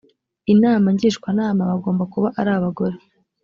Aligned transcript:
inama 0.53 0.87
ngishwanama 0.95 1.61
bagomba 1.71 2.03
kuba 2.13 2.27
ari 2.39 2.51
abagore 2.57 2.97